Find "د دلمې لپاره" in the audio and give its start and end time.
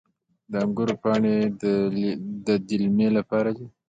2.45-3.49